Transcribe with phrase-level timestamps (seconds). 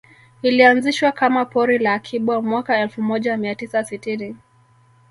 [0.41, 4.37] Ilianzishwa kama pori la akiba mwaka elfu moja mia tisa sitini